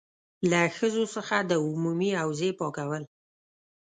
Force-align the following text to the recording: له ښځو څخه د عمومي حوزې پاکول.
له 0.49 0.61
ښځو 0.77 1.03
څخه 1.15 1.35
د 1.49 1.51
عمومي 1.67 2.11
حوزې 2.19 2.49
پاکول. 2.59 3.03